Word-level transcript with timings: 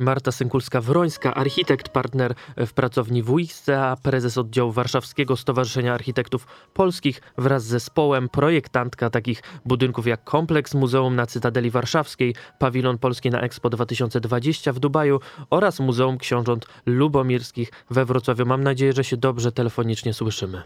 Marta 0.00 0.30
Synkulska-Wrońska, 0.30 1.32
architekt, 1.34 1.88
partner 1.88 2.34
w 2.56 2.72
pracowni 2.72 3.22
WISA, 3.22 3.96
prezes 4.02 4.38
oddziału 4.38 4.72
Warszawskiego 4.72 5.36
Stowarzyszenia 5.36 5.94
Architektów 5.94 6.46
Polskich 6.74 7.20
wraz 7.38 7.64
z 7.64 7.66
zespołem, 7.66 8.28
projektantka 8.28 9.10
takich 9.10 9.42
budynków 9.64 10.06
jak 10.06 10.24
Kompleks 10.24 10.74
Muzeum 10.74 11.16
na 11.16 11.26
Cytadeli 11.26 11.70
Warszawskiej, 11.70 12.34
Pawilon 12.58 12.98
Polski 12.98 13.30
na 13.30 13.40
Expo 13.40 13.70
2020 13.70 14.72
w 14.72 14.78
Dubaju 14.78 15.20
oraz 15.50 15.80
Muzeum 15.80 16.18
Książąt 16.18 16.66
Lubomirskich 16.86 17.72
we 17.90 18.04
Wrocławiu. 18.04 18.46
Mam 18.46 18.64
nadzieję, 18.64 18.92
że 18.92 19.04
się 19.04 19.16
dobrze 19.16 19.52
telefonicznie 19.52 20.14
słyszymy. 20.14 20.62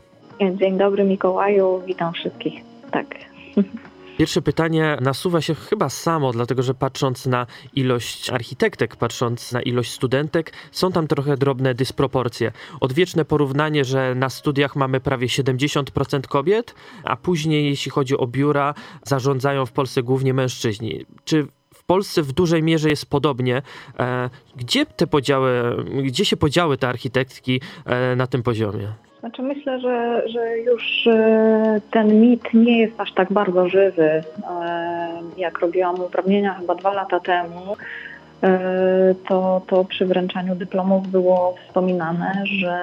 Dzień 0.55 0.79
dobry 0.79 1.05
Mikołaju, 1.05 1.83
witam 1.87 2.13
wszystkich. 2.13 2.55
Tak. 2.91 3.07
Pierwsze 4.19 4.43
pytanie 4.43 4.97
nasuwa 5.01 5.41
się 5.41 5.55
chyba 5.55 5.89
samo, 5.89 6.33
dlatego 6.33 6.63
że 6.63 6.75
patrząc 6.75 7.27
na 7.27 7.47
ilość 7.75 8.31
architektek, 8.31 8.97
patrząc 8.97 9.53
na 9.53 9.63
ilość 9.63 9.93
studentek, 9.93 10.53
są 10.73 10.93
tam 10.93 11.07
trochę 11.07 11.37
drobne 11.37 11.75
dysproporcje. 11.75 12.53
Odwieczne 12.81 13.25
porównanie, 13.25 13.85
że 13.85 14.15
na 14.15 14.31
studiach 14.31 14.77
mamy 14.77 15.01
prawie 15.01 15.27
70% 15.27 16.27
kobiet, 16.27 16.75
a 17.05 17.17
później, 17.17 17.67
jeśli 17.67 17.91
chodzi 17.91 18.17
o 18.19 18.27
biura, 18.27 18.75
zarządzają 19.05 19.67
w 19.67 19.73
Polsce 19.73 20.03
głównie 20.03 20.35
mężczyźni. 20.35 21.07
Czy 21.25 21.47
w 21.75 21.85
Polsce 21.85 22.23
w 22.23 22.33
dużej 22.33 22.63
mierze 22.63 22.89
jest 22.89 23.07
podobnie. 23.07 23.63
E, 23.99 24.31
gdzie 24.57 24.87
te 24.87 25.07
podziały, 25.07 25.85
gdzie 26.05 26.25
się 26.25 26.37
podziały 26.37 26.79
te 26.79 26.89
architektki 26.89 27.61
e, 27.85 28.17
na 28.17 28.27
tym 28.27 28.43
poziomie? 28.43 29.04
Znaczy 29.25 29.43
myślę, 29.43 29.81
że, 29.81 30.29
że 30.29 30.59
już 30.59 31.07
e, 31.07 31.81
ten 31.91 32.21
mit 32.21 32.55
nie 32.55 32.79
jest 32.79 33.01
aż 33.01 33.13
tak 33.13 33.33
bardzo 33.33 33.69
żywy, 33.69 34.05
e, 34.05 34.23
jak 35.37 35.59
robiłam 35.59 36.01
uprawnienia 36.01 36.55
chyba 36.55 36.75
dwa 36.75 36.93
lata 36.93 37.21
temu. 37.21 37.77
E, 38.43 38.59
to, 39.29 39.63
to 39.67 39.85
przy 39.85 40.07
wręczaniu 40.07 40.55
dyplomów 40.55 41.09
było 41.09 41.55
wspominane, 41.67 42.43
że 42.45 42.79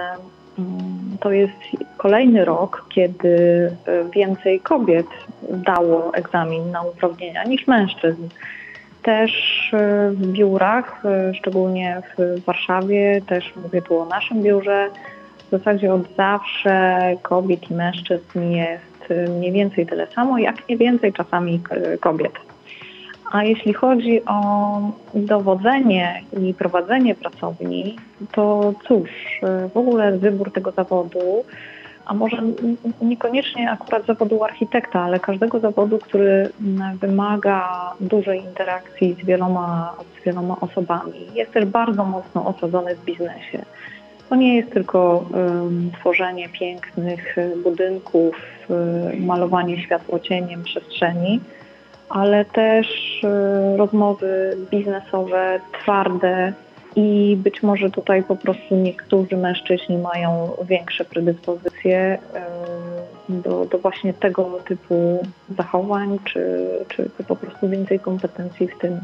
mm, 0.59 1.17
to 1.19 1.31
jest 1.31 1.53
kolejny 1.97 2.45
rok, 2.45 2.85
kiedy 2.89 3.71
więcej 4.15 4.59
kobiet 4.59 5.07
dało 5.49 6.13
egzamin 6.13 6.71
na 6.71 6.81
uprawnienia 6.81 7.43
niż 7.43 7.67
mężczyzn. 7.67 8.27
Też 9.03 9.31
w 10.11 10.27
biurach, 10.27 11.03
szczególnie 11.33 12.01
w 12.17 12.43
Warszawie, 12.45 13.21
też 13.27 13.53
mówię 13.63 13.81
tu 13.81 13.99
o 13.99 14.05
naszym 14.05 14.43
biurze, 14.43 14.89
w 15.51 15.57
zasadzie 15.57 15.93
od 15.93 16.15
zawsze 16.17 16.99
kobiet 17.21 17.71
i 17.71 17.73
mężczyzn 17.73 18.41
jest 18.51 19.11
y, 19.11 19.29
mniej 19.29 19.51
więcej 19.51 19.85
tyle 19.85 20.07
samo, 20.07 20.37
jak 20.37 20.69
nie 20.69 20.77
więcej 20.77 21.13
czasami 21.13 21.61
kobiet. 21.99 22.33
A 23.31 23.43
jeśli 23.43 23.73
chodzi 23.73 24.25
o 24.25 24.79
dowodzenie 25.13 26.23
i 26.41 26.53
prowadzenie 26.53 27.15
pracowni, 27.15 27.95
to 28.31 28.73
cóż, 28.87 29.09
y, 29.65 29.69
w 29.69 29.77
ogóle 29.77 30.17
wybór 30.17 30.51
tego 30.51 30.71
zawodu, 30.71 31.43
a 32.05 32.13
może 32.13 32.37
niekoniecznie 33.01 33.71
akurat 33.71 34.05
zawodu 34.05 34.43
architekta, 34.43 35.01
ale 35.01 35.19
każdego 35.19 35.59
zawodu, 35.59 35.99
który 35.99 36.49
wymaga 36.99 37.93
dużej 37.99 38.43
interakcji 38.43 39.15
z 39.23 39.25
wieloma, 39.25 39.93
z 40.21 40.25
wieloma 40.25 40.55
osobami, 40.61 41.27
jest 41.35 41.51
też 41.51 41.65
bardzo 41.65 42.05
mocno 42.05 42.45
osadzony 42.45 42.95
w 42.95 43.05
biznesie. 43.05 43.65
To 44.31 44.35
nie 44.35 44.55
jest 44.55 44.71
tylko 44.71 45.25
tworzenie 45.99 46.49
pięknych 46.49 47.37
y, 47.37 47.57
budynków, 47.63 48.35
um, 48.69 49.25
malowanie 49.25 49.81
światłocieniem 49.83 50.63
przestrzeni, 50.63 51.39
ale 52.09 52.45
też 52.45 52.87
um, 53.23 53.75
rozmowy 53.75 54.57
biznesowe, 54.71 55.59
twarde 55.81 56.53
i 56.95 57.37
być 57.43 57.63
może 57.63 57.89
tutaj 57.89 58.23
po 58.23 58.35
prostu 58.35 58.75
niektórzy 58.75 59.37
mężczyźni 59.37 59.97
mają 59.97 60.51
większe 60.67 61.05
predyspozycje 61.05 62.17
do, 63.29 63.65
do 63.65 63.77
właśnie 63.77 64.13
tego 64.13 64.59
typu 64.67 65.23
zachowań, 65.57 66.19
czy, 66.25 66.67
czy, 66.89 67.09
czy 67.17 67.23
po 67.23 67.35
prostu 67.35 67.69
więcej 67.69 67.99
kompetencji 67.99 68.67
w, 68.67 68.77
tym, 68.77 68.99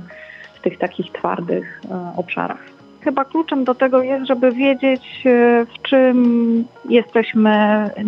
w 0.54 0.62
tych 0.62 0.78
takich 0.78 1.12
twardych 1.12 1.82
obszarach 2.18 2.77
chyba 3.02 3.26
kluczem 3.26 3.64
do 3.64 3.76
tego 3.76 4.04
jest, 4.04 4.28
żeby 4.28 4.52
wiedzieć, 4.52 5.24
e, 5.26 5.66
w 5.66 5.82
czym 5.82 6.66
jesteśmy 6.90 7.50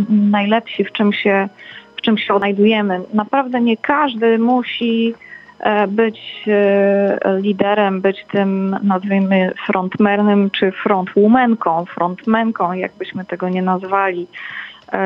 najlepsi, 0.10 0.84
w 0.84 0.92
czym 0.92 1.14
się, 1.14 1.50
w 1.96 2.02
czym 2.02 2.18
się 2.18 2.34
odnajdujemy. 2.34 3.02
Naprawdę 3.14 3.62
nie 3.62 3.78
każdy 3.78 4.38
musi 4.38 5.14
e, 5.60 5.88
być 5.88 6.44
e, 6.48 7.40
liderem, 7.42 8.02
być 8.02 8.26
tym, 8.32 8.76
nazwijmy, 8.84 9.54
frontmanem 9.68 10.50
czy 10.50 10.72
frontwomanką, 10.72 11.86
frontmenką, 11.86 12.74
jakbyśmy 12.74 13.26
tego 13.26 13.50
nie 13.50 13.62
nazwali. 13.62 14.28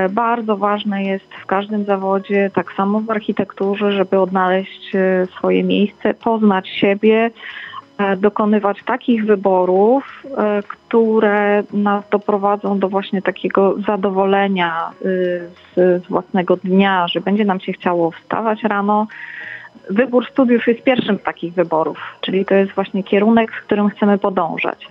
Bardzo 0.09 0.57
ważne 0.57 1.03
jest 1.03 1.25
w 1.43 1.45
każdym 1.45 1.85
zawodzie, 1.85 2.51
tak 2.53 2.73
samo 2.77 2.99
w 2.99 3.11
architekturze, 3.11 3.91
żeby 3.91 4.19
odnaleźć 4.19 4.91
swoje 5.37 5.63
miejsce, 5.63 6.13
poznać 6.13 6.69
siebie, 6.69 7.31
dokonywać 8.17 8.83
takich 8.85 9.25
wyborów, 9.25 10.23
e, 10.37 10.63
które 10.63 11.63
nas 11.73 12.03
doprowadzą 12.09 12.79
do 12.79 12.89
właśnie 12.89 13.21
takiego 13.21 13.75
zadowolenia 13.87 14.91
y, 15.01 15.49
z 15.75 16.07
własnego 16.07 16.57
dnia, 16.57 17.07
że 17.07 17.21
będzie 17.21 17.45
nam 17.45 17.59
się 17.59 17.73
chciało 17.73 18.11
wstawać 18.11 18.63
rano. 18.63 19.07
Wybór 19.89 20.27
studiów 20.31 20.67
jest 20.67 20.83
pierwszym 20.83 21.17
z 21.17 21.23
takich 21.23 21.53
wyborów, 21.53 21.97
czyli 22.21 22.45
to 22.45 22.55
jest 22.55 22.71
właśnie 22.71 23.03
kierunek, 23.03 23.51
w 23.51 23.65
którym 23.65 23.89
chcemy 23.89 24.17
podążać 24.17 24.87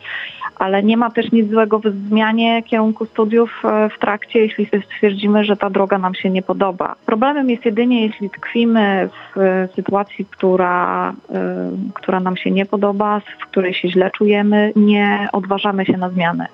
ale 0.63 0.83
nie 0.83 0.97
ma 0.97 1.11
też 1.11 1.33
nic 1.33 1.51
złego 1.51 1.79
w 1.79 1.83
zmianie 2.09 2.63
kierunku 2.63 3.07
studiów 3.07 3.63
e, 3.65 3.89
w 3.89 3.99
trakcie, 3.99 4.39
jeśli 4.39 4.69
stwierdzimy, 4.87 5.45
że 5.45 5.57
ta 5.57 5.71
droga 5.71 5.99
nam 5.99 6.15
się 6.15 6.31
nie 6.31 6.43
podoba. 6.43 6.95
Problemem 7.07 7.51
jest 7.51 7.65
jedynie, 7.65 8.07
jeśli 8.07 8.31
tkwimy 8.31 9.09
w 9.35 9.69
sytuacji, 9.75 10.27
która, 10.31 11.11
e, 11.35 11.71
która 11.95 12.21
nam 12.21 12.37
się 12.37 12.51
nie 12.51 12.67
podoba, 12.67 13.21
w 13.21 13.47
której 13.47 13.75
się 13.75 13.89
źle 13.89 14.11
czujemy, 14.11 14.73
nie 14.77 15.29
odważamy 15.33 15.87
się 15.87 15.97
na 15.97 16.11
zmianę. 16.11 16.47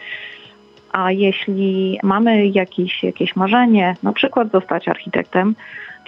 A 0.93 1.12
jeśli 1.12 1.99
mamy 2.03 2.47
jakieś, 2.47 3.03
jakieś 3.03 3.37
marzenie, 3.37 3.97
na 4.03 4.12
przykład 4.12 4.50
zostać 4.53 4.88
architektem, 4.88 5.55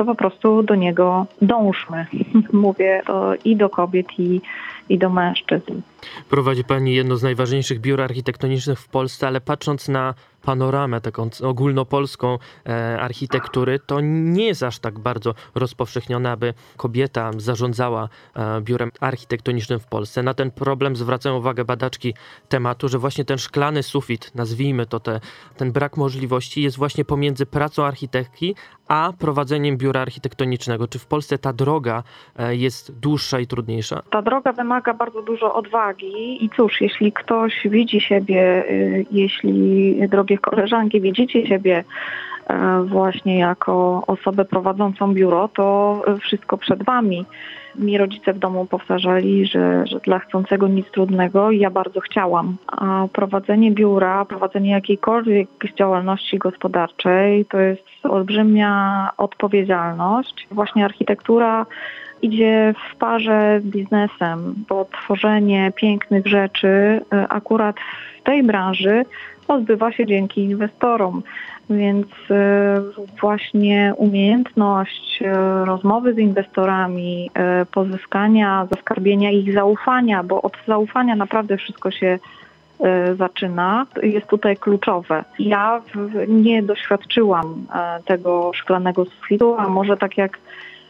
to 0.00 0.04
po 0.04 0.14
prostu 0.14 0.62
do 0.62 0.74
niego 0.74 1.26
dążmy. 1.42 2.06
Mówię 2.52 3.02
i 3.44 3.56
do 3.56 3.68
kobiet, 3.68 4.06
i, 4.18 4.40
i 4.88 4.98
do 4.98 5.10
mężczyzn. 5.10 5.80
Prowadzi 6.30 6.64
Pani 6.64 6.94
jedno 6.94 7.16
z 7.16 7.22
najważniejszych 7.22 7.80
biur 7.80 8.00
architektonicznych 8.00 8.80
w 8.80 8.88
Polsce, 8.88 9.26
ale 9.26 9.40
patrząc 9.40 9.88
na 9.88 10.14
panoramę 10.50 11.00
taką 11.00 11.30
ogólnopolską 11.42 12.38
e, 12.66 13.00
architektury, 13.00 13.78
to 13.78 14.00
nie 14.02 14.46
jest 14.46 14.62
aż 14.62 14.78
tak 14.78 14.98
bardzo 14.98 15.34
rozpowszechnione, 15.54 16.30
aby 16.30 16.54
kobieta 16.76 17.30
zarządzała 17.36 18.08
e, 18.36 18.60
biurem 18.60 18.90
architektonicznym 19.00 19.80
w 19.80 19.86
Polsce. 19.86 20.22
Na 20.22 20.34
ten 20.34 20.50
problem 20.50 20.96
zwracają 20.96 21.36
uwagę 21.36 21.64
badaczki 21.64 22.14
tematu, 22.48 22.88
że 22.88 22.98
właśnie 22.98 23.24
ten 23.24 23.38
szklany 23.38 23.82
sufit, 23.82 24.30
nazwijmy 24.34 24.86
to 24.86 25.00
te, 25.00 25.20
ten 25.56 25.72
brak 25.72 25.96
możliwości, 25.96 26.62
jest 26.62 26.76
właśnie 26.76 27.04
pomiędzy 27.04 27.46
pracą 27.46 27.84
architektki 27.84 28.54
a 28.90 29.12
prowadzeniem 29.18 29.76
biura 29.76 30.00
architektonicznego. 30.00 30.88
Czy 30.88 30.98
w 30.98 31.06
Polsce 31.06 31.38
ta 31.38 31.52
droga 31.52 32.02
e, 32.38 32.56
jest 32.56 33.00
dłuższa 33.00 33.40
i 33.40 33.46
trudniejsza? 33.46 34.02
Ta 34.10 34.22
droga 34.22 34.52
wymaga 34.52 34.94
bardzo 34.94 35.22
dużo 35.22 35.54
odwagi 35.54 36.44
i 36.44 36.50
cóż, 36.56 36.80
jeśli 36.80 37.12
ktoś 37.12 37.52
widzi 37.64 38.00
siebie, 38.00 38.64
y, 38.70 39.06
jeśli 39.10 39.96
drogie 40.08 40.38
koleżanki 40.40 41.00
widzicie 41.00 41.46
siebie 41.46 41.84
e, 42.46 42.82
właśnie 42.84 43.38
jako 43.38 44.02
osobę 44.06 44.44
prowadzącą 44.44 45.14
biuro, 45.14 45.48
to 45.48 46.02
wszystko 46.20 46.58
przed 46.58 46.82
wami. 46.82 47.24
Mi 47.74 47.98
rodzice 47.98 48.32
w 48.32 48.38
domu 48.38 48.66
powtarzali, 48.66 49.46
że, 49.46 49.86
że 49.86 49.98
dla 49.98 50.18
chcącego 50.18 50.68
nic 50.68 50.90
trudnego 50.90 51.50
i 51.50 51.58
ja 51.58 51.70
bardzo 51.70 52.00
chciałam. 52.00 52.56
A 52.66 53.06
prowadzenie 53.12 53.70
biura, 53.70 54.24
prowadzenie 54.24 54.70
jakiejkolwiek 54.70 55.48
działalności 55.78 56.38
gospodarczej 56.38 57.44
to 57.44 57.58
jest 57.58 57.82
olbrzymia 58.02 59.08
odpowiedzialność. 59.16 60.46
Właśnie 60.50 60.84
architektura 60.84 61.66
idzie 62.22 62.74
w 62.90 62.96
parze 62.96 63.60
z 63.60 63.64
biznesem, 63.64 64.54
bo 64.68 64.84
tworzenie 64.84 65.72
pięknych 65.74 66.26
rzeczy 66.26 66.68
e, 66.68 67.28
akurat 67.28 67.76
w 68.20 68.22
tej 68.22 68.42
branży 68.42 69.04
odbywa 69.50 69.92
się 69.92 70.06
dzięki 70.06 70.44
inwestorom. 70.44 71.22
Więc 71.70 72.06
e, 72.30 72.80
właśnie 73.20 73.94
umiejętność 73.96 75.22
e, 75.22 75.64
rozmowy 75.64 76.14
z 76.14 76.18
inwestorami, 76.18 77.30
pozyskania, 77.72 78.66
zaskarbienia 78.70 79.30
ich 79.30 79.54
zaufania, 79.54 80.22
bo 80.22 80.42
od 80.42 80.52
zaufania 80.66 81.16
naprawdę 81.16 81.56
wszystko 81.56 81.90
się 81.90 82.18
zaczyna, 83.18 83.86
jest 84.02 84.26
tutaj 84.26 84.56
kluczowe. 84.56 85.24
Ja 85.38 85.82
nie 86.28 86.62
doświadczyłam 86.62 87.66
tego 88.04 88.52
szklanego 88.54 89.04
sufitu, 89.04 89.54
a 89.58 89.68
może 89.68 89.96
tak 89.96 90.16
jak 90.16 90.38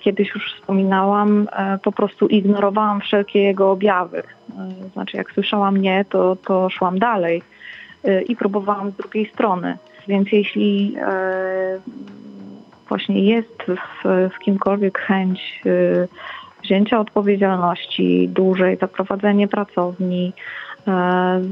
kiedyś 0.01 0.35
już 0.35 0.55
wspominałam, 0.55 1.49
po 1.83 1.93
prostu 1.93 2.27
ignorowałam 2.27 3.01
wszelkie 3.01 3.43
jego 3.43 3.71
objawy. 3.71 4.23
Znaczy, 4.93 5.17
jak 5.17 5.33
słyszałam 5.33 5.77
nie, 5.77 6.05
to, 6.05 6.37
to 6.37 6.71
szłam 6.71 6.99
dalej 6.99 7.43
i 8.29 8.37
próbowałam 8.37 8.91
z 8.91 8.95
drugiej 8.95 9.27
strony. 9.27 9.77
Więc 10.09 10.33
jeśli 10.33 10.97
właśnie 12.89 13.25
jest 13.25 13.63
w, 13.67 14.29
w 14.35 14.39
kimkolwiek 14.39 14.99
chęć 14.99 15.63
wzięcia 16.63 17.01
odpowiedzialności 17.01 18.29
dłużej 18.29 18.77
za 18.77 18.89
prowadzenie 18.89 19.49
pracowni, 19.49 20.33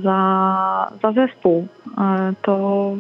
za, 0.03 0.93
za 1.03 1.13
zespół, 1.13 1.69
to 2.43 2.93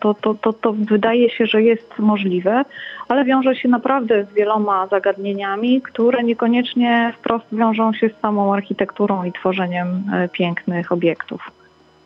to, 0.00 0.14
to, 0.14 0.34
to, 0.34 0.52
to 0.52 0.72
wydaje 0.72 1.30
się, 1.30 1.46
że 1.46 1.62
jest 1.62 1.98
możliwe, 1.98 2.64
ale 3.08 3.24
wiąże 3.24 3.56
się 3.56 3.68
naprawdę 3.68 4.24
z 4.24 4.34
wieloma 4.34 4.86
zagadnieniami, 4.86 5.82
które 5.82 6.22
niekoniecznie 6.22 7.12
wprost 7.18 7.46
wiążą 7.52 7.92
się 7.92 8.08
z 8.08 8.20
samą 8.20 8.54
architekturą 8.54 9.24
i 9.24 9.32
tworzeniem 9.32 10.04
e, 10.12 10.28
pięknych 10.28 10.92
obiektów. 10.92 11.50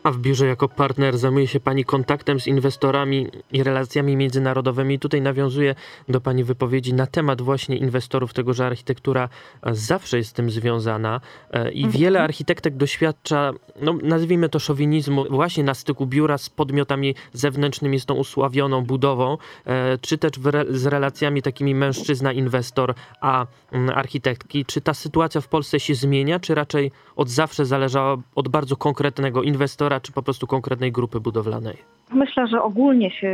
A 0.09 0.11
w 0.11 0.17
biurze 0.17 0.47
jako 0.47 0.69
partner 0.69 1.17
zajmuje 1.17 1.47
się 1.47 1.59
Pani 1.59 1.85
kontaktem 1.85 2.39
z 2.39 2.47
inwestorami 2.47 3.27
i 3.51 3.63
relacjami 3.63 4.17
międzynarodowymi. 4.17 4.99
Tutaj 4.99 5.21
nawiązuje 5.21 5.75
do 6.09 6.21
Pani 6.21 6.43
wypowiedzi 6.43 6.93
na 6.93 7.07
temat 7.07 7.41
właśnie 7.41 7.77
inwestorów, 7.77 8.33
tego, 8.33 8.53
że 8.53 8.65
architektura 8.65 9.29
zawsze 9.71 10.17
jest 10.17 10.29
z 10.29 10.33
tym 10.33 10.51
związana 10.51 11.21
e, 11.51 11.71
i 11.71 11.83
mhm. 11.83 12.01
wiele 12.01 12.21
architektek 12.21 12.77
doświadcza, 12.77 13.53
no 13.81 13.93
nazwijmy 14.03 14.49
to 14.49 14.59
szowinizmu, 14.59 15.25
właśnie 15.29 15.63
na 15.63 15.73
styku 15.73 16.05
biura 16.05 16.37
z 16.37 16.49
podmiotami 16.49 17.15
zewnętrznymi, 17.33 17.99
z 17.99 18.05
tą 18.05 18.13
usławioną 18.13 18.85
budową, 18.85 19.37
e, 19.65 19.97
czy 19.97 20.17
też 20.17 20.31
z 20.69 20.85
relacjami 20.85 21.41
takimi 21.41 21.75
mężczyzna-inwestor, 21.75 22.93
a 23.21 23.45
mm, 23.71 23.97
architektki. 23.97 24.65
Czy 24.65 24.81
ta 24.81 24.93
sytuacja 24.93 25.41
w 25.41 25.47
Polsce 25.47 25.79
się 25.79 25.95
zmienia, 25.95 26.39
czy 26.39 26.55
raczej 26.55 26.91
od 27.15 27.29
zawsze 27.29 27.65
zależała 27.65 28.17
od 28.35 28.47
bardzo 28.47 28.75
konkretnego 28.75 29.43
inwestora, 29.43 29.98
czy 29.99 30.11
po 30.11 30.21
prostu 30.21 30.47
konkretnej 30.47 30.91
grupy 30.91 31.19
budowlanej? 31.19 31.77
Myślę, 32.11 32.47
że 32.47 32.61
ogólnie 32.61 33.11
się, 33.11 33.33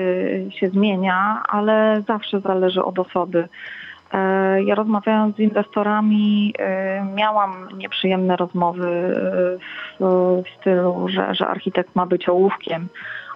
się 0.59 0.69
zmienia, 0.69 1.44
ale 1.50 2.03
zawsze 2.07 2.39
zależy 2.39 2.83
od 2.83 3.00
osoby. 3.00 3.47
E, 4.13 4.63
ja 4.63 4.75
rozmawiając 4.75 5.35
z 5.35 5.39
inwestorami, 5.39 6.53
e, 6.59 7.06
miałam 7.15 7.67
nieprzyjemne 7.77 8.35
rozmowy 8.35 8.88
e, 8.88 9.57
w, 10.00 10.44
w 10.44 10.59
stylu, 10.59 11.07
że, 11.09 11.35
że 11.35 11.47
architekt 11.47 11.95
ma 11.95 12.06
być 12.06 12.29
ołówkiem, 12.29 12.88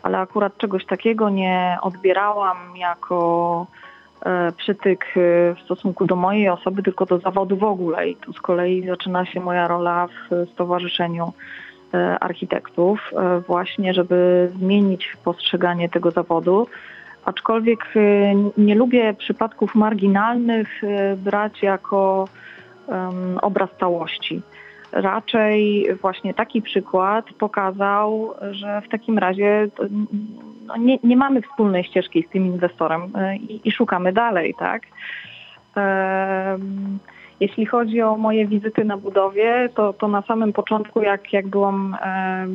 ale 0.04 0.18
akurat 0.18 0.58
czegoś 0.58 0.86
takiego 0.86 1.30
nie 1.30 1.78
odbierałam 1.82 2.58
jako 2.78 3.68
przytyk 4.58 5.06
w 5.16 5.56
stosunku 5.66 6.06
do 6.06 6.16
mojej 6.16 6.50
osoby, 6.50 6.84
tylko 6.84 7.06
do 7.06 7.20
zawodu 7.20 7.58
w 7.58 7.64
ogóle. 7.64 8.10
I 8.10 8.16
tu 8.16 8.34
z 8.34 8.42
kolei 8.42 8.88
zaczyna 8.88 9.26
się 9.26 9.40
moja 9.40 9.68
rola 9.68 10.08
w 10.08 10.50
stowarzyszeniu 10.54 11.34
architektów, 12.20 13.12
e, 13.14 13.40
właśnie, 13.40 13.94
żeby 13.94 14.50
zmienić 14.60 15.18
postrzeganie 15.24 15.90
tego 15.90 16.12
zawodu. 16.12 16.68
Aczkolwiek 17.26 17.80
e, 17.96 18.02
nie 18.58 18.76
lubię 18.76 19.14
przypadków 19.14 19.76
marginalnych 19.76 20.82
brać 21.18 21.64
jako 21.64 22.28
obraz 23.42 23.70
całości. 23.80 24.42
Raczej 24.92 25.88
właśnie 26.02 26.34
taki 26.34 26.62
przykład 26.62 27.26
pokazał, 27.34 28.34
że 28.52 28.82
w 28.82 28.90
takim 28.90 29.18
razie 29.18 29.68
no 30.68 30.78
nie, 30.78 31.00
nie, 31.04 31.18
mamy 31.18 31.42
wspólnej 31.42 31.84
ścieżki 31.84 32.24
z 32.24 32.32
tym 32.32 32.46
inwestorem 32.46 33.02
i, 33.40 33.62
i 33.64 33.72
szukamy 33.72 34.14
dalej, 34.14 34.56
tak? 34.60 34.82
Jeśli 37.40 37.66
chodzi 37.66 38.02
o 38.02 38.18
moje 38.18 38.48
wizyty 38.48 38.86
na 38.86 38.98
budowie, 38.98 39.70
to, 39.76 39.94
to 39.94 40.08
na 40.08 40.22
samym 40.22 40.54
początku, 40.54 41.02
jak, 41.02 41.34
jak 41.34 41.48
byłam 41.48 41.98
e, 42.02 42.48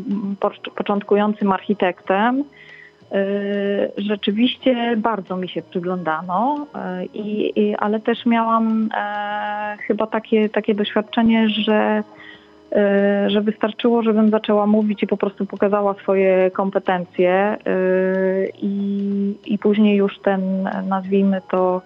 początkującym 0.76 1.52
architektem, 1.52 2.44
e, 3.12 3.24
rzeczywiście 3.96 4.96
bardzo 4.96 5.36
mi 5.36 5.48
się 5.48 5.62
przyglądano, 5.62 6.66
e, 6.74 7.04
i, 7.04 7.74
ale 7.78 8.00
też 8.00 8.26
miałam 8.26 8.88
chyba 9.86 10.06
takie, 10.06 10.48
takie 10.48 10.74
doświadczenie, 10.74 11.48
że, 11.48 12.02
że 13.26 13.40
wystarczyło, 13.40 14.02
żebym 14.02 14.30
zaczęła 14.30 14.66
mówić 14.66 15.02
i 15.02 15.06
po 15.06 15.16
prostu 15.16 15.46
pokazała 15.46 15.94
swoje 15.94 16.50
kompetencje 16.50 17.56
i, 18.62 19.34
i 19.46 19.58
później 19.58 19.96
już 19.96 20.18
ten, 20.18 20.68
nazwijmy 20.88 21.40
to, 21.50 21.82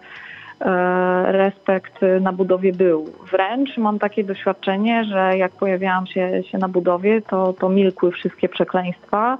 respekt 1.24 1.94
na 2.20 2.32
budowie 2.32 2.72
był. 2.72 3.12
Wręcz 3.30 3.76
mam 3.76 3.98
takie 3.98 4.24
doświadczenie, 4.24 5.04
że 5.04 5.38
jak 5.38 5.52
pojawiałam 5.52 6.06
się, 6.06 6.42
się 6.50 6.58
na 6.58 6.68
budowie, 6.68 7.22
to, 7.22 7.52
to 7.52 7.68
milkły 7.68 8.12
wszystkie 8.12 8.48
przekleństwa 8.48 9.38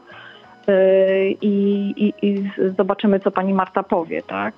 e, 0.68 1.30
i, 1.30 1.94
i, 1.96 2.14
i 2.22 2.50
zobaczymy, 2.76 3.20
co 3.20 3.30
pani 3.30 3.54
Marta 3.54 3.82
powie, 3.82 4.22
tak? 4.22 4.54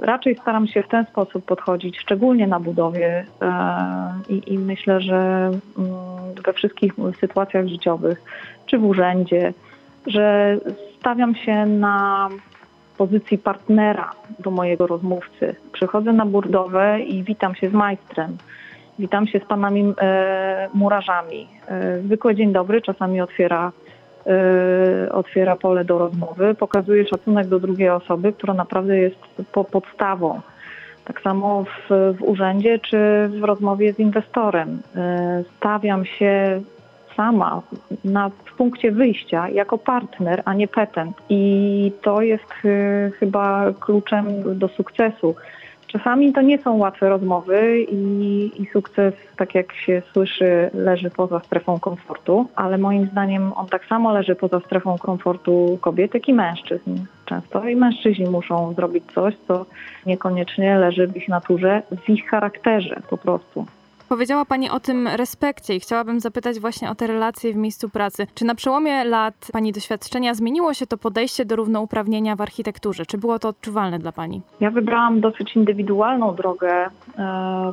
Raczej 0.00 0.36
staram 0.36 0.66
się 0.66 0.82
w 0.82 0.88
ten 0.88 1.06
sposób 1.06 1.44
podchodzić, 1.44 1.98
szczególnie 1.98 2.46
na 2.46 2.60
budowie 2.60 3.24
e, 3.42 3.52
i, 4.28 4.54
i 4.54 4.58
myślę, 4.58 5.00
że 5.00 5.50
mm, 5.78 6.34
we 6.46 6.52
wszystkich 6.52 6.92
sytuacjach 7.20 7.66
życiowych, 7.68 8.22
czy 8.66 8.78
w 8.78 8.84
urzędzie, 8.84 9.52
że 10.06 10.56
stawiam 11.00 11.34
się 11.34 11.66
na 11.66 12.28
pozycji 13.02 13.38
partnera 13.38 14.10
do 14.38 14.50
mojego 14.50 14.86
rozmówcy. 14.86 15.54
Przychodzę 15.72 16.12
na 16.12 16.26
burdowę 16.26 17.00
i 17.00 17.22
witam 17.22 17.54
się 17.54 17.70
z 17.70 17.72
majstrem. 17.72 18.36
Witam 18.98 19.26
się 19.26 19.38
z 19.38 19.44
panami 19.44 19.94
e, 20.00 20.68
murarzami. 20.74 21.48
E, 21.68 22.00
zwykły 22.00 22.34
dzień 22.34 22.52
dobry 22.52 22.82
czasami 22.82 23.20
otwiera, 23.20 23.72
e, 24.26 25.12
otwiera 25.12 25.56
pole 25.56 25.84
do 25.84 25.98
rozmowy, 25.98 26.54
pokazuje 26.54 27.06
szacunek 27.06 27.46
do 27.46 27.60
drugiej 27.60 27.88
osoby, 27.88 28.32
która 28.32 28.54
naprawdę 28.54 28.98
jest 28.98 29.20
po, 29.52 29.64
podstawą. 29.64 30.40
Tak 31.04 31.20
samo 31.20 31.64
w, 31.64 31.90
w 32.18 32.22
urzędzie 32.22 32.78
czy 32.78 32.98
w 33.40 33.44
rozmowie 33.44 33.92
z 33.92 33.98
inwestorem. 33.98 34.82
E, 34.96 35.44
stawiam 35.56 36.04
się 36.04 36.62
sama 37.16 37.62
na, 38.04 38.28
w 38.28 38.52
punkcie 38.56 38.92
wyjścia 38.92 39.48
jako 39.48 39.78
partner, 39.78 40.42
a 40.44 40.54
nie 40.54 40.68
petent. 40.68 41.16
I 41.28 41.92
to 42.02 42.22
jest 42.22 42.52
y, 42.64 43.12
chyba 43.18 43.72
kluczem 43.80 44.26
do 44.58 44.68
sukcesu. 44.68 45.34
Czasami 45.92 46.32
to 46.32 46.40
nie 46.40 46.58
są 46.58 46.76
łatwe 46.76 47.08
rozmowy 47.08 47.80
i, 47.90 48.50
i, 48.62 48.66
sukces, 48.66 49.14
tak 49.36 49.54
jak 49.54 49.72
się 49.72 50.02
słyszy, 50.12 50.70
leży 50.74 51.10
poza 51.10 51.40
strefą 51.40 51.80
komfortu, 51.80 52.46
ale 52.56 52.78
moim 52.78 53.06
zdaniem 53.06 53.52
on 53.52 53.66
tak 53.66 53.84
samo 53.84 54.12
leży 54.12 54.34
poza 54.34 54.60
strefą 54.60 54.98
komfortu 54.98 55.78
kobiet, 55.80 56.14
jak 56.14 56.28
i 56.28 56.34
mężczyzn. 56.34 56.98
Często 57.26 57.68
i 57.68 57.76
mężczyźni 57.76 58.26
muszą 58.28 58.74
zrobić 58.74 59.04
coś, 59.14 59.34
co 59.48 59.66
niekoniecznie 60.06 60.78
leży 60.78 61.06
w 61.06 61.16
ich 61.16 61.28
naturze, 61.28 61.82
w 62.06 62.08
ich 62.08 62.28
charakterze 62.28 63.00
po 63.10 63.18
prostu. 63.18 63.66
Powiedziała 64.12 64.44
Pani 64.44 64.70
o 64.70 64.80
tym 64.80 65.08
respekcie 65.08 65.74
i 65.74 65.80
chciałabym 65.80 66.20
zapytać 66.20 66.60
właśnie 66.60 66.90
o 66.90 66.94
te 66.94 67.06
relacje 67.06 67.52
w 67.52 67.56
miejscu 67.56 67.88
pracy. 67.88 68.26
Czy 68.34 68.44
na 68.44 68.54
przełomie 68.54 69.04
lat 69.04 69.34
Pani 69.52 69.72
doświadczenia 69.72 70.34
zmieniło 70.34 70.74
się 70.74 70.86
to 70.86 70.98
podejście 70.98 71.44
do 71.44 71.56
równouprawnienia 71.56 72.36
w 72.36 72.40
architekturze? 72.40 73.06
Czy 73.06 73.18
było 73.18 73.38
to 73.38 73.48
odczuwalne 73.48 73.98
dla 73.98 74.12
Pani? 74.12 74.40
Ja 74.60 74.70
wybrałam 74.70 75.20
dosyć 75.20 75.56
indywidualną 75.56 76.34
drogę 76.34 76.70
e, 76.72 76.90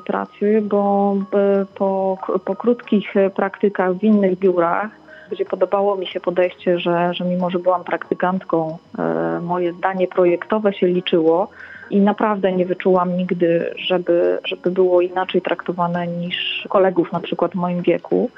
pracy, 0.05 0.61
bo 0.63 1.15
e, 1.33 1.65
po, 1.75 2.17
po 2.45 2.55
krótkich 2.55 3.13
praktykach 3.35 3.93
w 3.93 4.03
innych 4.03 4.39
biurach 4.39 4.89
gdzie 5.31 5.45
podobało 5.45 5.95
mi 5.95 6.07
się 6.07 6.19
podejście, 6.19 6.79
że, 6.79 7.13
że 7.13 7.25
mimo, 7.25 7.49
że 7.49 7.59
byłam 7.59 7.83
praktykantką, 7.83 8.77
e, 8.99 9.39
moje 9.41 9.73
zdanie 9.73 10.07
projektowe 10.07 10.73
się 10.73 10.87
liczyło, 10.87 11.49
i 11.89 12.01
naprawdę 12.01 12.51
nie 12.51 12.65
wyczułam 12.65 13.17
nigdy, 13.17 13.73
żeby, 13.77 14.39
żeby 14.45 14.71
było 14.71 15.01
inaczej 15.01 15.41
traktowane 15.41 16.07
niż 16.07 16.65
kolegów 16.69 17.11
na 17.11 17.19
przykład 17.19 17.51
w 17.51 17.55
moim 17.55 17.81
wieku. 17.81 18.29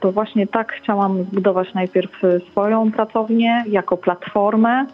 To 0.00 0.12
właśnie 0.12 0.46
tak 0.46 0.72
chciałam 0.72 1.24
zbudować 1.24 1.74
najpierw 1.74 2.22
swoją 2.50 2.92
pracownię 2.92 3.64
jako 3.68 3.96
platformę 3.96 4.86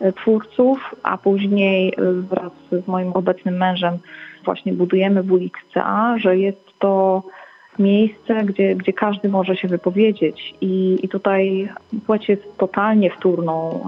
e, 0.00 0.12
twórców, 0.12 0.94
a 1.02 1.18
później 1.18 1.88
e, 1.88 2.12
wraz 2.12 2.52
z 2.72 2.88
moim 2.88 3.12
obecnym 3.12 3.56
mężem 3.56 3.98
właśnie 4.44 4.72
budujemy 4.72 5.22
WXCA, 5.22 6.18
że 6.18 6.38
jest 6.38 6.78
to 6.78 7.22
miejsce, 7.78 8.44
gdzie, 8.44 8.74
gdzie 8.74 8.92
każdy 8.92 9.28
może 9.28 9.56
się 9.56 9.68
wypowiedzieć 9.68 10.54
i, 10.60 10.98
i 11.02 11.08
tutaj 11.08 11.68
płeć 12.06 12.28
jest 12.28 12.58
totalnie 12.58 13.10
wtórną 13.10 13.84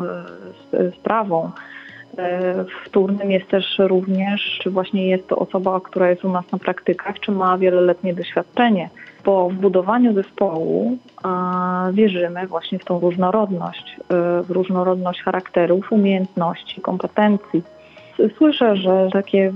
e, 0.72 0.92
sprawą. 0.92 1.50
E, 2.18 2.64
wtórnym 2.84 3.30
jest 3.30 3.48
też 3.48 3.78
również, 3.78 4.58
czy 4.62 4.70
właśnie 4.70 5.08
jest 5.08 5.28
to 5.28 5.36
osoba, 5.36 5.80
która 5.80 6.10
jest 6.10 6.24
u 6.24 6.28
nas 6.28 6.52
na 6.52 6.58
praktykach, 6.58 7.20
czy 7.20 7.32
ma 7.32 7.58
wieloletnie 7.58 8.14
doświadczenie. 8.14 8.90
Bo 9.24 9.48
w 9.48 9.54
budowaniu 9.54 10.12
zespołu 10.14 10.98
wierzymy 11.92 12.46
właśnie 12.46 12.78
w 12.78 12.84
tą 12.84 13.00
różnorodność, 13.00 13.96
e, 13.98 14.42
w 14.42 14.50
różnorodność 14.50 15.22
charakterów, 15.22 15.92
umiejętności, 15.92 16.80
kompetencji. 16.80 17.62
słyszę, 18.38 18.76
że 18.76 19.08
takie 19.12 19.52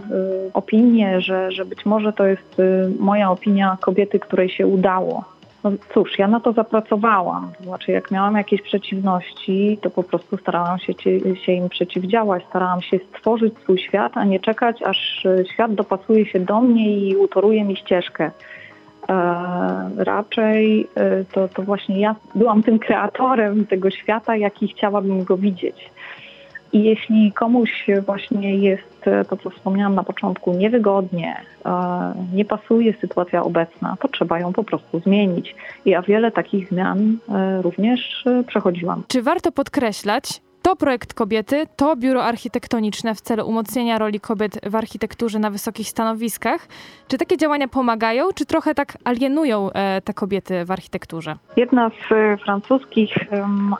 opinie, 0.54 1.20
że, 1.20 1.52
że 1.52 1.64
być 1.64 1.86
może 1.86 2.12
to 2.12 2.26
jest 2.26 2.56
moja 2.98 3.30
opinia 3.30 3.78
kobiety, 3.80 4.18
której 4.18 4.48
się 4.48 4.66
udało. 4.66 5.24
No 5.64 5.70
cóż, 5.94 6.18
ja 6.18 6.28
na 6.28 6.40
to 6.40 6.52
zapracowałam. 6.52 7.52
Znaczy, 7.60 7.92
jak 7.92 8.10
miałam 8.10 8.36
jakieś 8.36 8.62
przeciwności, 8.62 9.78
to 9.82 9.90
po 9.90 10.02
prostu 10.02 10.36
starałam 10.36 10.78
się, 10.78 10.92
się 11.34 11.52
im 11.52 11.68
przeciwdziałać, 11.68 12.44
starałam 12.48 12.82
się 12.82 12.98
stworzyć 12.98 13.54
swój 13.58 13.78
świat, 13.78 14.12
a 14.14 14.24
nie 14.24 14.40
czekać, 14.40 14.82
aż 14.82 15.26
świat 15.52 15.74
dopasuje 15.74 16.26
się 16.26 16.40
do 16.40 16.60
mnie 16.60 16.98
i 16.98 17.16
utoruje 17.16 17.64
mi 17.64 17.76
ścieżkę. 17.76 18.30
E, 19.08 19.90
raczej 19.96 20.88
e, 20.94 21.24
to, 21.24 21.48
to 21.48 21.62
właśnie 21.62 22.00
ja 22.00 22.14
byłam 22.34 22.62
tym 22.62 22.78
kreatorem 22.78 23.66
tego 23.66 23.90
świata, 23.90 24.36
jaki 24.36 24.68
chciałabym 24.68 25.24
go 25.24 25.36
widzieć. 25.36 25.90
I 26.72 26.82
jeśli 26.82 27.32
komuś 27.32 27.86
właśnie 28.06 28.56
jest, 28.56 29.06
e, 29.06 29.24
to 29.24 29.36
co 29.36 29.50
wspomniałam 29.50 29.94
na 29.94 30.04
początku, 30.04 30.52
niewygodnie, 30.52 31.36
nie 32.34 32.44
pasuje 32.44 32.94
sytuacja 33.00 33.42
obecna, 33.42 33.96
to 34.00 34.08
trzeba 34.08 34.38
ją 34.38 34.52
po 34.52 34.64
prostu 34.64 35.00
zmienić. 35.00 35.54
I 35.84 35.90
ja 35.90 36.02
wiele 36.02 36.30
takich 36.30 36.68
zmian 36.68 37.18
również 37.62 38.24
przechodziłam. 38.46 39.02
Czy 39.08 39.22
warto 39.22 39.52
podkreślać, 39.52 40.40
to 40.62 40.76
projekt 40.76 41.14
kobiety, 41.14 41.66
to 41.76 41.96
biuro 41.96 42.24
architektoniczne 42.24 43.14
w 43.14 43.20
celu 43.20 43.48
umocnienia 43.48 43.98
roli 43.98 44.20
kobiet 44.20 44.60
w 44.70 44.76
architekturze 44.76 45.38
na 45.38 45.50
wysokich 45.50 45.88
stanowiskach. 45.88 46.68
Czy 47.08 47.18
takie 47.18 47.36
działania 47.36 47.68
pomagają, 47.68 48.32
czy 48.34 48.46
trochę 48.46 48.74
tak 48.74 48.98
alienują 49.04 49.70
e, 49.72 50.00
te 50.00 50.14
kobiety 50.14 50.64
w 50.64 50.70
architekturze? 50.70 51.36
Jedna 51.56 51.90
z 51.90 52.12
e, 52.12 52.36
francuskich 52.36 53.14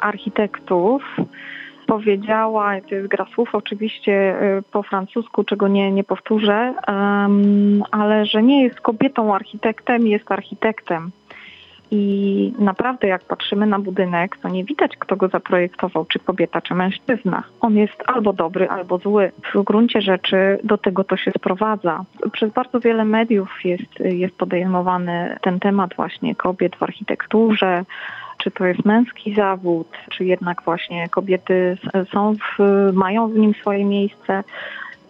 architektów 0.00 1.02
powiedziała, 1.90 2.80
to 2.88 2.94
jest 2.94 3.08
gra 3.08 3.26
słów 3.34 3.54
oczywiście 3.54 4.12
e, 4.12 4.62
po 4.72 4.82
francusku, 4.82 5.44
czego 5.44 5.68
nie, 5.68 5.92
nie 5.92 6.04
powtórzę, 6.04 6.74
ale 7.90 8.26
że 8.26 8.42
nie 8.42 8.62
jest 8.62 8.80
kobietą 8.80 9.34
architektem, 9.34 10.06
jest 10.06 10.32
architektem. 10.32 11.10
I 11.90 12.52
naprawdę, 12.58 13.08
jak 13.08 13.24
patrzymy 13.24 13.66
na 13.66 13.78
budynek, 13.78 14.36
to 14.36 14.48
nie 14.48 14.64
widać, 14.64 14.96
kto 14.96 15.16
go 15.16 15.28
zaprojektował, 15.28 16.04
czy 16.04 16.18
kobieta, 16.18 16.60
czy 16.60 16.74
mężczyzna. 16.74 17.42
On 17.60 17.76
jest 17.76 18.02
albo 18.06 18.32
dobry, 18.32 18.68
albo 18.68 18.98
zły. 18.98 19.32
W 19.54 19.62
gruncie 19.62 20.02
rzeczy 20.02 20.58
do 20.64 20.78
tego 20.78 21.04
to 21.04 21.16
się 21.16 21.30
sprowadza. 21.30 22.04
Przez 22.32 22.52
bardzo 22.52 22.80
wiele 22.80 23.04
mediów 23.04 23.64
jest, 23.64 24.00
jest 24.00 24.36
podejmowany 24.36 25.36
ten 25.42 25.60
temat 25.60 25.94
właśnie 25.96 26.34
kobiet 26.34 26.76
w 26.76 26.82
architekturze, 26.82 27.84
czy 28.42 28.50
to 28.50 28.66
jest 28.66 28.84
męski 28.84 29.34
zawód, 29.34 29.88
czy 30.10 30.24
jednak 30.24 30.62
właśnie 30.62 31.08
kobiety 31.08 31.76
są 32.12 32.34
w, 32.34 32.58
mają 32.92 33.28
w 33.28 33.38
nim 33.38 33.54
swoje 33.54 33.84
miejsce. 33.84 34.44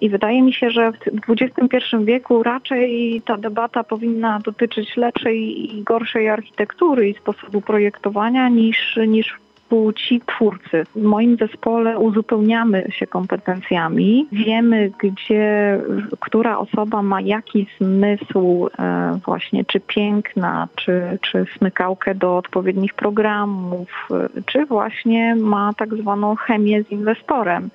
I 0.00 0.08
wydaje 0.08 0.42
mi 0.42 0.52
się, 0.52 0.70
że 0.70 0.92
w 0.92 0.96
XXI 1.28 1.76
wieku 2.04 2.42
raczej 2.42 3.22
ta 3.26 3.36
debata 3.36 3.84
powinna 3.84 4.40
dotyczyć 4.44 4.96
lepszej 4.96 5.64
i 5.76 5.82
gorszej 5.82 6.28
architektury 6.28 7.08
i 7.08 7.14
sposobu 7.14 7.60
projektowania 7.60 8.48
niż, 8.48 8.98
niż 9.06 9.38
płci 9.70 10.20
twórcy. 10.26 10.84
W 10.96 11.02
moim 11.02 11.36
zespole 11.36 11.98
uzupełniamy 11.98 12.86
się 12.90 13.06
kompetencjami. 13.06 14.26
Wiemy, 14.32 14.90
gdzie, 14.98 15.78
która 16.20 16.58
osoba 16.58 17.02
ma 17.02 17.20
jaki 17.20 17.66
zmysł 17.80 18.68
e, 18.78 19.18
właśnie, 19.24 19.64
czy 19.64 19.80
piękna, 19.80 20.68
czy, 20.76 21.18
czy 21.20 21.46
smykałkę 21.56 22.14
do 22.14 22.36
odpowiednich 22.36 22.94
programów, 22.94 23.88
e, 24.10 24.42
czy 24.46 24.66
właśnie 24.66 25.34
ma 25.36 25.72
tak 25.76 25.94
zwaną 25.94 26.36
chemię 26.36 26.82
z 26.82 26.90
inwestorem. 26.90 27.70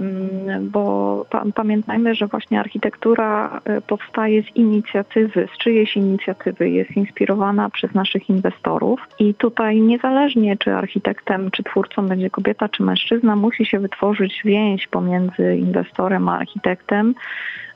Mm, 0.00 0.70
bo 0.70 1.26
pamiętajmy, 1.54 2.14
że 2.14 2.26
właśnie 2.26 2.60
architektura 2.60 3.60
e, 3.64 3.80
powstaje 3.80 4.42
z 4.42 4.56
inicjatywy, 4.56 5.48
z 5.54 5.58
czyjejś 5.58 5.96
inicjatywy, 5.96 6.70
jest 6.70 6.90
inspirowana 6.90 7.70
przez 7.70 7.94
naszych 7.94 8.30
inwestorów. 8.30 9.00
I 9.18 9.34
tutaj 9.34 9.80
niezależnie 9.80 10.56
czy 10.56 10.74
architektem, 10.74 11.50
czy 11.50 11.62
twórcą 11.62 12.06
będzie 12.06 12.30
kobieta, 12.30 12.68
czy 12.68 12.82
mężczyzna, 12.82 13.36
musi 13.36 13.66
się 13.66 13.78
wytworzyć 13.78 14.40
więź 14.44 14.86
pomiędzy 14.86 15.56
inwestorem 15.56 16.28
a 16.28 16.38
architektem, 16.38 17.14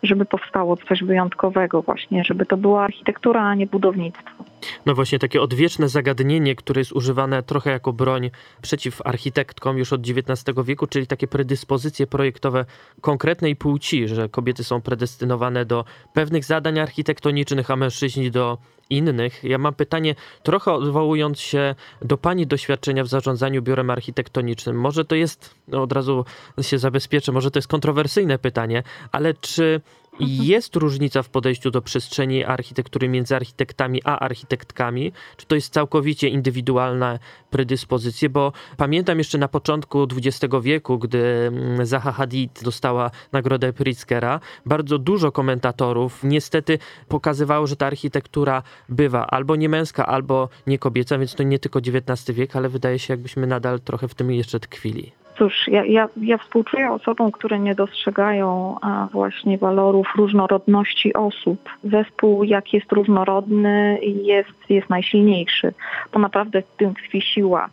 żeby 0.06 0.24
powstało 0.24 0.76
coś 0.76 1.02
wyjątkowego 1.02 1.82
właśnie, 1.82 2.24
żeby 2.24 2.46
to 2.46 2.56
była 2.56 2.84
architektura, 2.84 3.42
a 3.42 3.54
nie 3.54 3.66
budownictwo. 3.66 4.44
No 4.86 4.94
właśnie, 4.94 5.18
takie 5.18 5.42
odwieczne 5.42 5.88
zagadnienie, 5.88 6.54
które 6.54 6.80
jest 6.80 6.92
używane 6.92 7.42
trochę 7.42 7.70
jako 7.70 7.92
broń 7.92 8.30
przeciw 8.62 9.06
architektkom 9.06 9.78
już 9.78 9.92
od 9.92 10.00
XIX 10.00 10.56
wieku, 10.64 10.86
czyli 10.86 11.06
takie 11.06 11.26
predyspozycje 11.26 12.06
projektowe 12.06 12.64
konkretnej 13.00 13.56
płci, 13.56 14.08
że 14.08 14.28
kobiety 14.28 14.64
są 14.64 14.80
predestynowane 14.80 15.64
do 15.64 15.84
pewnych 16.12 16.44
zadań 16.44 16.78
architektonicznych, 16.78 17.70
a 17.70 17.76
mężczyźni 17.76 18.30
do 18.30 18.58
innych. 18.90 19.44
Ja 19.44 19.58
mam 19.58 19.74
pytanie, 19.74 20.14
trochę 20.42 20.72
odwołując 20.72 21.40
się 21.40 21.74
do 22.02 22.16
Pani 22.18 22.46
doświadczenia 22.46 23.04
w 23.04 23.08
zarządzaniu 23.08 23.62
biurem 23.62 23.90
architektonicznym. 23.90 24.80
Może 24.80 25.04
to 25.04 25.14
jest, 25.14 25.54
no 25.68 25.82
od 25.82 25.92
razu 25.92 26.24
się 26.60 26.78
zabezpieczę, 26.78 27.32
może 27.32 27.50
to 27.50 27.58
jest 27.58 27.68
kontrowersyjne 27.68 28.38
pytanie, 28.38 28.82
ale 29.12 29.34
czy 29.34 29.80
jest 30.20 30.76
różnica 30.76 31.22
w 31.22 31.28
podejściu 31.28 31.70
do 31.70 31.82
przestrzeni 31.82 32.44
architektury 32.44 33.08
między 33.08 33.36
architektami 33.36 34.00
a 34.04 34.18
architektkami? 34.18 35.12
Czy 35.36 35.46
to 35.46 35.54
jest 35.54 35.72
całkowicie 35.72 36.28
indywidualna 36.28 37.18
predyspozycja? 37.50 38.28
Bo 38.28 38.52
pamiętam 38.76 39.18
jeszcze 39.18 39.38
na 39.38 39.48
początku 39.48 40.02
XX 40.02 40.54
wieku, 40.62 40.98
gdy 40.98 41.24
mm, 41.24 41.86
Zaha 41.86 42.12
Hadid 42.12 42.60
dostała 42.62 43.10
nagrodę 43.32 43.72
Pritzkera, 43.72 44.40
bardzo 44.66 44.98
dużo 44.98 45.32
komentatorów 45.32 46.20
niestety 46.24 46.78
pokazywało, 47.08 47.66
że 47.66 47.76
ta 47.76 47.86
architektura 47.86 48.62
bywa 48.88 49.26
albo 49.26 49.56
nie 49.56 49.68
męska, 49.68 50.06
albo 50.06 50.48
nie 50.66 50.78
kobieca, 50.78 51.18
więc 51.18 51.34
to 51.34 51.42
nie 51.42 51.58
tylko 51.58 51.78
XIX 51.78 52.36
wiek, 52.36 52.56
ale 52.56 52.68
wydaje 52.68 52.98
się, 52.98 53.12
jakbyśmy 53.12 53.46
nadal 53.46 53.80
trochę 53.80 54.08
w 54.08 54.14
tym 54.14 54.32
jeszcze 54.32 54.60
tkwili. 54.60 55.23
Cóż, 55.38 55.68
ja, 55.68 55.84
ja, 55.84 56.08
ja 56.16 56.38
współczuję 56.38 56.90
osobom, 56.90 57.32
które 57.32 57.58
nie 57.58 57.74
dostrzegają 57.74 58.76
właśnie 59.12 59.58
walorów 59.58 60.06
różnorodności 60.16 61.14
osób. 61.14 61.68
Zespół, 61.84 62.44
jak 62.44 62.72
jest 62.72 62.92
różnorodny, 62.92 63.98
jest, 64.02 64.70
jest 64.70 64.90
najsilniejszy, 64.90 65.74
bo 66.12 66.18
naprawdę 66.18 66.62
w 66.62 66.76
tym 66.76 66.94
tkwi 66.94 67.20
siła. 67.20 67.68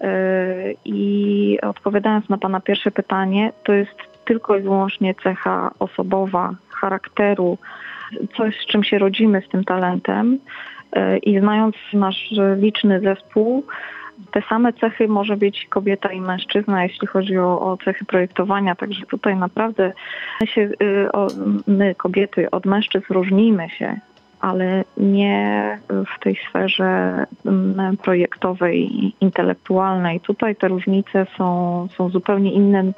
Yy, 0.00 0.08
I 0.84 1.58
odpowiadając 1.62 2.28
na 2.28 2.38
Pana 2.38 2.60
pierwsze 2.60 2.90
pytanie, 2.90 3.52
to 3.64 3.72
jest 3.72 3.96
tylko 4.24 4.56
i 4.56 4.62
wyłącznie 4.62 5.14
cecha 5.14 5.70
osobowa, 5.78 6.54
charakteru, 6.68 7.58
coś 8.36 8.60
z 8.60 8.66
czym 8.66 8.84
się 8.84 8.98
rodzimy 8.98 9.42
z 9.46 9.48
tym 9.48 9.64
talentem. 9.64 10.38
Yy, 10.96 11.18
I 11.18 11.40
znając 11.40 11.76
nasz 11.92 12.30
liczny 12.56 13.00
zespół, 13.00 13.64
te 14.32 14.42
same 14.48 14.72
cechy 14.72 15.08
może 15.08 15.36
być 15.36 15.66
kobieta 15.66 16.12
i 16.12 16.20
mężczyzna, 16.20 16.82
jeśli 16.82 17.06
chodzi 17.06 17.38
o, 17.38 17.60
o 17.60 17.76
cechy 17.76 18.04
projektowania. 18.04 18.74
Także 18.74 19.06
tutaj 19.06 19.36
naprawdę 19.36 19.92
my, 20.40 20.46
się, 20.46 20.60
y, 20.60 21.08
my, 21.66 21.94
kobiety, 21.94 22.50
od 22.50 22.66
mężczyzn 22.66 23.06
różnimy 23.10 23.68
się, 23.68 24.00
ale 24.40 24.84
nie 24.96 25.78
w 25.88 26.20
tej 26.20 26.38
sferze 26.48 27.24
mm, 27.46 27.96
projektowej, 27.96 28.90
intelektualnej. 29.20 30.20
Tutaj 30.20 30.56
te 30.56 30.68
różnice 30.68 31.26
są, 31.38 31.88
są 31.96 32.08
zupełnie 32.08 32.52
inne, 32.52 32.92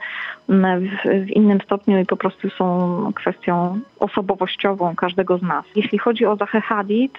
mm, 0.49 0.89
w, 1.05 1.31
innym 1.31 1.61
stopniu 1.61 1.99
i 1.99 2.07
po 2.07 2.17
prostu 2.17 2.51
są 2.51 3.13
kwestią 3.15 3.81
osobowościową 3.99 4.97
każdego 4.97 5.39
z 5.39 5.43
nas. 5.43 5.65
Jeśli 5.77 5.99
chodzi 5.99 6.27
o 6.27 6.37
Zachę 6.37 6.61
Hadid, 6.61 7.19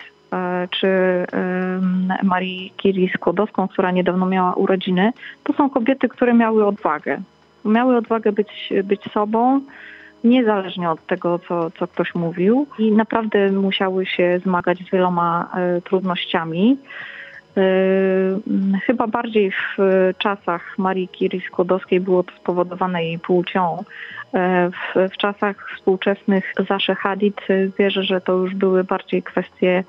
czy 0.69 0.87
Marii 2.23 2.73
Curie 2.81 3.09
Skłodowską, 3.09 3.67
która 3.67 3.91
niedawno 3.91 4.25
miała 4.25 4.53
urodziny, 4.53 5.11
to 5.43 5.53
są 5.53 5.69
kobiety, 5.69 6.09
które 6.09 6.33
miały 6.33 6.65
odwagę. 6.65 7.21
Miały 7.65 7.97
odwagę 7.97 8.31
być, 8.31 8.73
być 8.83 9.01
sobą, 9.13 9.61
niezależnie 10.23 10.89
od 10.89 11.05
tego, 11.05 11.39
co, 11.39 11.71
co 11.71 11.87
ktoś 11.87 12.15
mówił 12.15 12.67
i 12.79 12.91
naprawdę 12.91 13.51
musiały 13.51 14.05
się 14.05 14.39
zmagać 14.43 14.79
z 14.79 14.91
wieloma 14.91 15.49
e, 15.53 15.81
trudnościami. 15.81 16.77
E, 17.57 17.61
chyba 18.85 19.07
bardziej 19.07 19.51
w 19.51 19.77
czasach 20.17 20.77
Marii 20.77 21.07
Curie 21.07 21.41
Skłodowskiej 21.47 21.99
było 21.99 22.23
to 22.23 22.31
spowodowane 22.35 23.03
jej 23.03 23.19
płcią, 23.19 23.83
w, 24.71 25.09
w 25.13 25.17
czasach 25.17 25.69
współczesnych 25.75 26.53
Zasze 26.69 26.95
Hadid 26.95 27.41
wierzę, 27.79 28.03
że 28.03 28.21
to 28.21 28.33
już 28.33 28.55
były 28.55 28.83
bardziej 28.83 29.23
kwestie 29.23 29.83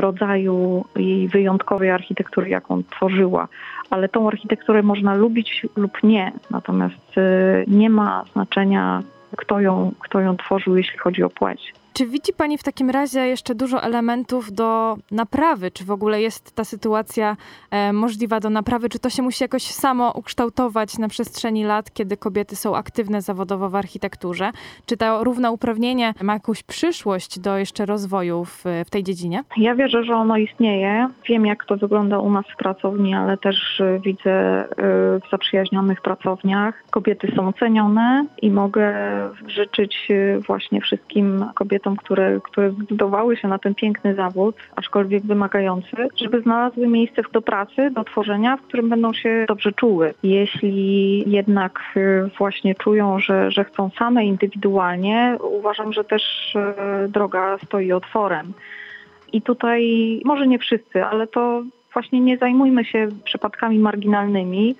rodzaju 0.00 0.84
jej 0.96 1.28
wyjątkowej 1.28 1.90
architektury, 1.90 2.48
jaką 2.48 2.82
tworzyła. 2.82 3.48
Ale 3.90 4.08
tą 4.08 4.28
architekturę 4.28 4.82
można 4.82 5.14
lubić 5.14 5.66
lub 5.76 6.02
nie, 6.02 6.32
natomiast 6.50 7.18
y, 7.18 7.64
nie 7.66 7.90
ma 7.90 8.24
znaczenia, 8.32 9.02
kto 9.36 9.60
ją, 9.60 9.92
kto 10.00 10.20
ją 10.20 10.36
tworzył, 10.36 10.76
jeśli 10.76 10.98
chodzi 10.98 11.22
o 11.22 11.30
płeć. 11.30 11.74
Czy 11.92 12.06
widzi 12.06 12.32
Pani 12.32 12.58
w 12.58 12.62
takim 12.62 12.90
razie 12.90 13.20
jeszcze 13.20 13.54
dużo 13.54 13.82
elementów 13.82 14.52
do 14.52 14.96
naprawy? 15.10 15.70
Czy 15.70 15.84
w 15.84 15.90
ogóle 15.90 16.20
jest 16.20 16.54
ta 16.54 16.64
sytuacja 16.64 17.36
e, 17.70 17.92
możliwa 17.92 18.40
do 18.40 18.50
naprawy? 18.50 18.88
Czy 18.88 18.98
to 18.98 19.10
się 19.10 19.22
musi 19.22 19.44
jakoś 19.44 19.62
samo 19.62 20.12
ukształtować 20.14 20.98
na 20.98 21.08
przestrzeni 21.08 21.64
lat, 21.64 21.90
kiedy 21.94 22.16
kobiety 22.16 22.56
są 22.56 22.76
aktywne 22.76 23.22
zawodowo 23.22 23.68
w 23.68 23.76
architekturze? 23.76 24.50
Czy 24.86 24.96
to 24.96 25.24
równouprawnienie 25.24 26.14
ma 26.22 26.32
jakąś 26.32 26.62
przyszłość 26.62 27.38
do 27.38 27.58
jeszcze 27.58 27.86
rozwoju 27.86 28.44
w, 28.44 28.64
w 28.86 28.90
tej 28.90 29.02
dziedzinie? 29.02 29.44
Ja 29.56 29.74
wierzę, 29.74 30.04
że 30.04 30.14
ono 30.14 30.36
istnieje. 30.36 31.08
Wiem, 31.28 31.46
jak 31.46 31.64
to 31.64 31.76
wygląda 31.76 32.18
u 32.18 32.30
nas 32.30 32.44
w 32.54 32.56
pracowni, 32.56 33.14
ale 33.14 33.36
też 33.36 33.80
y, 33.80 34.00
widzę 34.04 34.64
y, 34.64 34.66
w 35.20 35.30
zaprzyjaźnionych 35.30 36.00
pracowniach. 36.00 36.82
Kobiety 36.90 37.32
są 37.36 37.52
cenione 37.52 38.26
i 38.42 38.50
mogę 38.50 38.92
życzyć 39.46 40.08
właśnie 40.46 40.80
wszystkim 40.80 41.44
kobietom, 41.54 41.81
które, 41.96 42.40
które 42.44 42.70
zdecydowały 42.70 43.36
się 43.36 43.48
na 43.48 43.58
ten 43.58 43.74
piękny 43.74 44.14
zawód, 44.14 44.56
aczkolwiek 44.76 45.22
wymagający, 45.22 45.96
żeby 46.16 46.40
znalazły 46.40 46.88
miejsce 46.88 47.22
do 47.32 47.42
pracy, 47.42 47.90
do 47.90 48.04
tworzenia, 48.04 48.56
w 48.56 48.62
którym 48.62 48.88
będą 48.88 49.12
się 49.12 49.44
dobrze 49.48 49.72
czuły. 49.72 50.14
Jeśli 50.22 51.30
jednak 51.30 51.80
y, 51.96 52.30
właśnie 52.38 52.74
czują, 52.74 53.18
że, 53.18 53.50
że 53.50 53.64
chcą 53.64 53.90
same 53.98 54.24
indywidualnie, 54.24 55.36
uważam, 55.40 55.92
że 55.92 56.04
też 56.04 56.54
y, 56.54 57.08
droga 57.08 57.58
stoi 57.64 57.92
otworem. 57.92 58.52
I 59.32 59.42
tutaj 59.42 60.20
może 60.24 60.46
nie 60.46 60.58
wszyscy, 60.58 61.04
ale 61.04 61.26
to 61.26 61.62
właśnie 61.92 62.20
nie 62.20 62.38
zajmujmy 62.38 62.84
się 62.84 63.08
przypadkami 63.24 63.78
marginalnymi, 63.78 64.76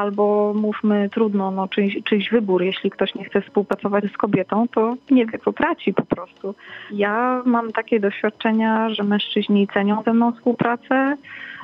albo 0.00 0.54
mówmy 0.54 1.08
trudno, 1.12 1.50
no 1.50 1.68
czyjś, 1.68 1.98
czyjś 2.04 2.30
wybór, 2.30 2.62
jeśli 2.62 2.90
ktoś 2.90 3.14
nie 3.14 3.24
chce 3.24 3.40
współpracować 3.40 4.04
z 4.04 4.16
kobietą, 4.16 4.68
to 4.68 4.96
nie 5.10 5.26
wie, 5.26 5.38
co 5.44 5.52
traci 5.52 5.94
po 5.94 6.02
prostu. 6.02 6.54
Ja 6.90 7.42
mam 7.44 7.72
takie 7.72 8.00
doświadczenia, 8.00 8.90
że 8.90 9.02
mężczyźni 9.02 9.68
cenią 9.68 10.02
ze 10.02 10.12
mną 10.12 10.32
współpracę, 10.32 11.16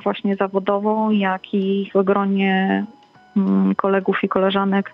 właśnie 0.02 0.36
zawodową, 0.36 1.10
jak 1.10 1.54
i 1.54 1.90
w 1.94 2.02
gronie 2.02 2.84
mm, 3.36 3.74
kolegów 3.74 4.24
i 4.24 4.28
koleżanek 4.28 4.92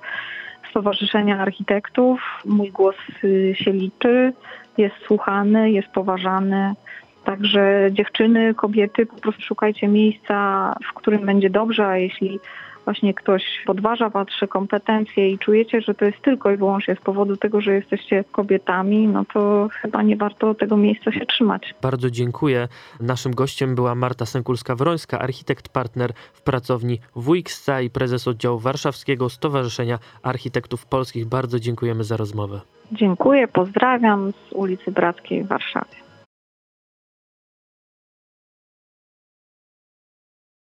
Stowarzyszenia 0.70 1.38
Architektów. 1.38 2.20
Mój 2.44 2.70
głos 2.70 2.96
y, 3.24 3.54
się 3.56 3.72
liczy, 3.72 4.32
jest 4.78 4.94
słuchany, 5.06 5.70
jest 5.70 5.88
poważany. 5.88 6.74
Także 7.24 7.88
dziewczyny, 7.90 8.54
kobiety, 8.54 9.06
po 9.06 9.16
prostu 9.16 9.42
szukajcie 9.42 9.88
miejsca, 9.88 10.36
w 10.90 10.94
którym 10.94 11.26
będzie 11.26 11.50
dobrze, 11.50 11.86
a 11.86 11.96
jeśli 11.98 12.40
właśnie 12.84 13.14
ktoś 13.14 13.42
podważa 13.66 14.08
wasze 14.08 14.48
kompetencje 14.48 15.30
i 15.30 15.38
czujecie, 15.38 15.80
że 15.80 15.94
to 15.94 16.04
jest 16.04 16.22
tylko 16.22 16.50
i 16.50 16.56
wyłącznie 16.56 16.96
z 16.96 17.00
powodu 17.00 17.36
tego, 17.36 17.60
że 17.60 17.74
jesteście 17.74 18.24
kobietami, 18.32 19.08
no 19.08 19.24
to 19.32 19.68
chyba 19.72 20.02
nie 20.02 20.16
warto 20.16 20.54
tego 20.54 20.76
miejsca 20.76 21.12
się 21.12 21.26
trzymać. 21.26 21.74
Bardzo 21.82 22.10
dziękuję. 22.10 22.68
Naszym 23.00 23.34
gościem 23.34 23.74
była 23.74 23.94
Marta 23.94 24.24
Sękulska-Wrońska, 24.24 25.18
architekt 25.18 25.68
partner 25.68 26.12
w 26.32 26.42
pracowni 26.42 26.98
WXCA 27.16 27.80
i 27.80 27.90
prezes 27.90 28.28
oddziału 28.28 28.58
warszawskiego 28.58 29.28
Stowarzyszenia 29.28 29.98
Architektów 30.22 30.86
Polskich. 30.86 31.26
Bardzo 31.26 31.60
dziękujemy 31.60 32.04
za 32.04 32.16
rozmowę. 32.16 32.60
Dziękuję, 32.92 33.48
pozdrawiam 33.48 34.32
z 34.32 34.52
ulicy 34.52 34.90
Brackiej 34.92 35.44
w 35.44 35.48
Warszawie. 35.48 36.01